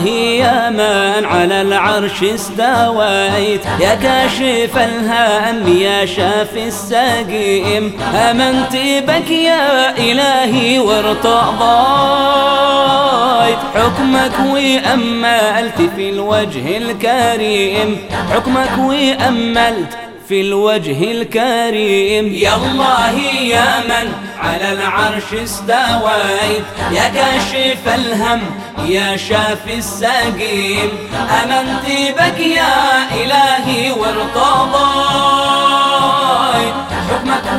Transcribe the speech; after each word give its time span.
الله 0.00 0.10
يا 0.10 0.70
من 0.70 1.24
على 1.24 1.62
العرش 1.62 2.22
استويت. 2.22 3.60
يا 3.80 3.94
كاشف 3.94 4.76
الهم 4.76 5.78
يا 5.78 6.06
شافي 6.06 6.66
السقيم. 6.66 7.92
آمنت 8.14 8.76
بك 9.08 9.30
يا 9.30 9.96
إلهي 9.98 10.78
وارتضيت 10.78 11.20
حكمك 13.74 14.32
وأملت 14.52 15.90
في 15.96 16.10
الوجه 16.10 16.76
الكريم. 16.76 17.98
حكمك 18.32 18.78
وأملت 18.78 19.98
في 20.30 20.40
الوجه 20.40 21.10
الكريم. 21.10 22.34
يا 22.34 22.56
الله 22.56 23.18
يا 23.42 23.80
من 23.88 24.12
على 24.38 24.72
العرش 24.72 25.34
استويت 25.42 26.64
يا 26.92 27.08
كاشف 27.08 27.94
الهم 27.94 28.40
يا 28.86 29.16
شافي 29.16 29.74
السقيم. 29.74 30.90
آمنت 31.42 31.86
بك 32.18 32.40
يا 32.40 33.08
إلهي 33.14 33.90
وارتضيت. 33.90 34.30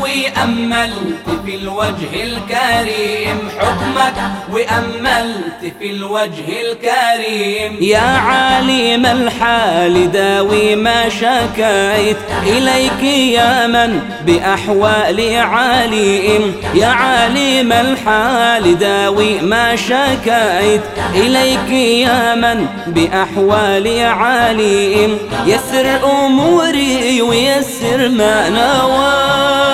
وأملت 0.00 1.28
في 1.44 1.54
الوجه 1.54 2.12
الكريم 2.14 3.38
حكمك 3.58 4.14
وأملت 4.52 5.74
في 5.78 5.90
الوجه 5.90 6.46
الكريم. 6.62 7.76
يا 7.80 7.98
عالم 7.98 9.06
الحال 9.06 10.12
داوي 10.12 10.76
ما 10.76 11.08
شكيت 11.08 12.16
إليك 12.46 13.02
يا 13.02 13.66
من 13.66 14.00
بأحوالي 14.26 15.38
عالم. 15.38 16.54
يا 16.74 16.86
عالم 16.86 17.72
الحال 17.72 18.78
داوي 18.78 19.40
ما 19.40 19.76
شكيت 19.76 20.82
إليك 21.14 21.70
يا 21.70 22.34
من 22.34 22.66
بأحوالي 22.86 24.02
عالم. 24.02 25.18
يسر 25.46 26.00
أموري 26.04 27.22
ويسر 27.22 28.08
ما 28.08 28.48
نويت 28.48 29.67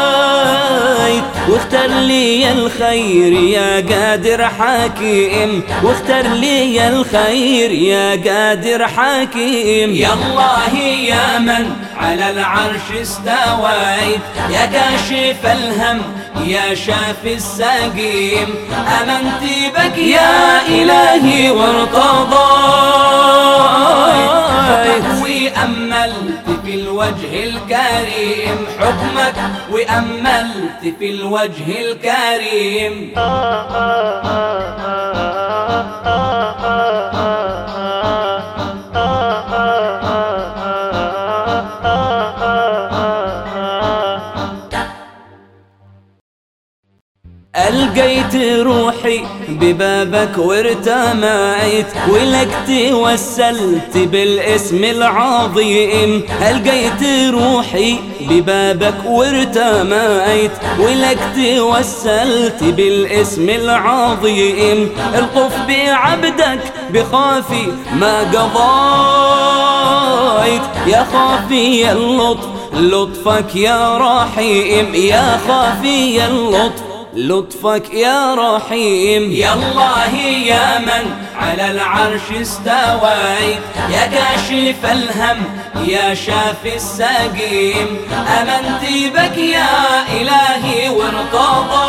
واختر 1.49 1.87
لي 1.87 2.53
الخير 2.53 3.33
يا 3.33 3.81
قادر 3.91 4.45
حكيم 4.45 5.63
واختر 5.83 6.23
لي 6.23 6.89
الخير 6.89 7.73
يا 7.73 8.11
قادر 8.11 8.87
حكيم 8.89 9.95
يا 9.95 10.13
الله 10.13 10.79
يا 10.79 11.39
من 11.39 11.71
على 11.97 12.31
العرش 12.31 12.89
استويت 13.03 14.21
يا 14.51 14.67
كاشف 14.67 15.47
الهم 15.47 16.03
يا 16.47 16.75
شافي 16.75 17.35
السقيم. 17.35 18.55
آمنت 19.03 19.43
بك 19.77 19.99
يا 19.99 20.67
إلهي 20.69 21.51
وارتضيت. 21.51 22.85
في 26.65 26.75
الوجه 26.75 27.45
الكريم. 27.45 28.44
حكمك 28.85 29.37
وأملت 29.71 30.83
في 30.99 31.11
الوجه 31.11 31.69
الكريم. 31.81 33.13
ألقيت 47.69 48.37
روحي 48.67 49.25
ببابك 49.49 50.39
وارتميت 50.39 51.87
ولك 52.09 52.49
توسلت 52.67 53.97
بالاسم 53.97 54.85
العظيم. 54.85 56.23
ألقيت 56.51 57.03
روحي 57.35 57.99
ببابك 58.21 58.95
وارتميت 59.07 60.51
ولك 60.79 61.19
توسلت 61.37 62.63
بالاسم 62.63 63.49
العظيم. 63.49 64.91
الطف 65.15 65.57
بعبدك 65.69 66.61
بخافي 66.91 67.67
ما 68.01 68.21
قضيت. 68.35 69.65
يا 70.87 71.07
خافي 71.13 71.93
اللطف 71.93 72.49
لطفك 72.75 73.57
يا 73.57 73.99
رحيم. 73.99 74.95
يا 74.95 75.41
خافي 75.49 76.27
اللطف 76.27 76.94
لطفك 77.17 77.95
يا 77.95 78.35
رحيم. 78.35 79.33
يا 79.33 79.55
الله 79.55 80.15
يا 80.47 80.79
من 80.79 81.17
على 81.37 81.71
العرش 81.71 82.31
استويت. 82.41 83.63
يا 83.91 84.07
كاشف 84.07 84.85
الهم 84.85 85.39
يا 85.89 86.15
شافي 86.15 86.77
السقيم. 86.77 87.99
آمنت 88.11 88.85
بك 89.15 89.39
يا 89.39 90.03
إلهي 90.21 90.89
وارتضيت. 90.89 91.85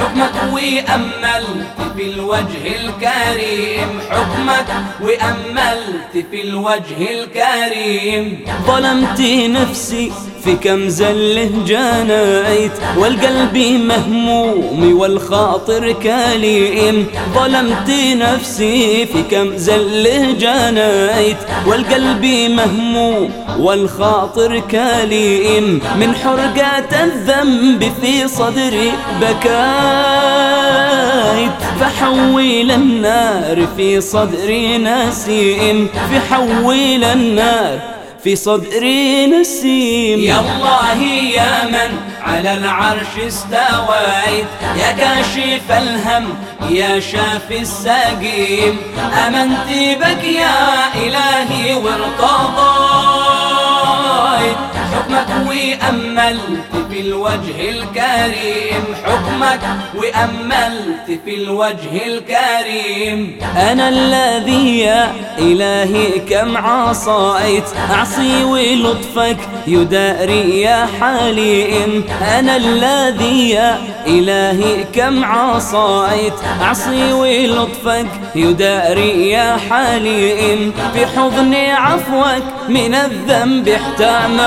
حكمك 0.00 0.36
وأملت 0.52 1.66
في 2.06 2.12
الوجه 2.12 2.64
الكريم 2.66 4.00
حكمك 4.10 4.66
وأملت 5.00 6.26
في 6.30 6.42
الوجه 6.42 6.98
الكريم. 7.10 8.44
ظلمت 8.66 9.20
نفسي 9.60 10.12
في 10.44 10.56
كم 10.56 10.88
زله 10.88 11.50
جنيت 11.66 12.72
والقلب 12.96 13.56
مهموم 13.88 15.00
والخاطر 15.00 15.92
كليم. 15.92 17.06
ظلمت 17.34 17.90
نفسي 18.16 19.06
في 19.06 19.22
كم 19.30 19.56
زله 19.56 20.32
جنيت 20.32 21.36
والقلب 21.66 22.24
مهموم 22.50 23.30
والخاطر 23.58 24.60
كليم. 24.60 25.80
من 26.00 26.14
حرقة 26.14 27.04
الذنب 27.04 27.92
في 28.00 28.28
صدري 28.28 28.92
بكيت 31.46 31.80
فحول 31.80 32.70
النار 32.70 33.66
في 33.76 34.00
صدري 34.00 34.78
نسيم 34.78 35.88
فحول 36.12 37.04
النار 37.04 37.78
في 38.24 38.36
صدري 38.36 39.26
نسيم. 39.26 40.20
يا 40.20 40.40
الله 40.40 41.02
يا 41.34 41.64
من 41.64 41.98
على 42.22 42.54
العرش 42.54 43.18
استويت 43.26 44.46
يا 44.76 44.92
كاشف 44.92 45.70
الهم 45.70 46.34
يا 46.70 47.00
شافي 47.00 47.60
السقيم. 47.60 48.78
آمنت 49.26 49.68
بك 50.00 50.24
يا 50.24 50.94
إلهي 50.94 51.74
وارتضيت. 51.74 53.45
حكمك 55.16 55.48
وأملت 55.48 56.90
في 56.90 57.00
الوجه 57.00 57.68
الكريم. 57.68 58.84
حكمك 59.04 59.60
وأملت 59.94 61.20
في 61.24 61.34
الوجه 61.34 62.06
الكريم. 62.06 63.38
أنا 63.56 63.88
الذي 63.88 64.78
يا 64.78 65.12
إلهي 65.38 66.18
كم 66.18 66.56
عصيت. 66.56 67.64
أعصي 67.90 68.44
ولطفك 68.44 69.36
يداري 69.66 70.60
يا 70.60 70.88
حليم. 71.00 72.04
أنا 72.38 72.56
الذي 72.56 73.50
يا 73.50 73.78
إلهي 74.06 74.84
كم 74.92 75.24
عصيت 75.24 76.32
أعصي 76.62 77.12
ولطفك 77.12 78.06
يداري 78.34 79.30
يا 79.30 79.56
حليم. 79.70 80.72
في 80.94 81.06
حضن 81.06 81.54
عفوك 81.54 82.44
من 82.68 82.94
الذنب 82.94 83.68
احتميت 83.68 84.46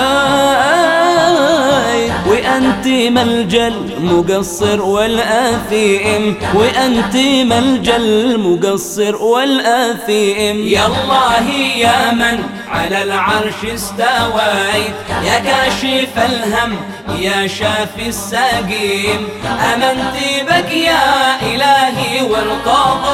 وأنت 2.28 2.88
ملجأ 2.88 3.68
المقصر 3.68 4.82
والآثيم. 4.82 6.36
وأنت 6.56 7.16
ملجأ 7.54 7.96
المقصر 7.96 9.16
والآثيم. 9.16 10.68
يا 10.68 10.86
الله 10.86 11.50
يا 11.76 12.14
من 12.14 12.40
على 12.72 13.04
العرش 13.04 13.66
استويت. 13.74 14.96
يا 15.24 15.40
كاشف 15.40 16.18
الهم 16.18 16.76
يا 17.20 17.48
شافي 17.48 18.08
السقيم. 18.08 19.30
آمنت 19.74 20.16
بك 20.50 20.72
يا 20.72 21.42
إلهي 21.42 22.22
وارتضيت 22.22 23.10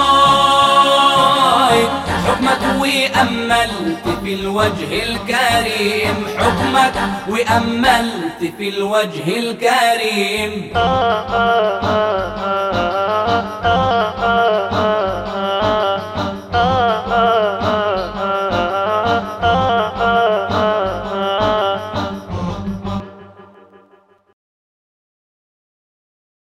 حكمك 2.27 2.63
وأملت 2.79 4.05
في 4.23 4.33
الوجه 4.33 5.03
الكريم. 5.03 6.27
حكمك 6.37 6.97
وأملت 7.27 8.41
في 8.57 8.69
الوجه 8.69 9.27
الكريم. 9.27 10.73